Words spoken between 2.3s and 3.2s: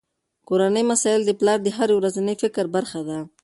فکر برخه ده.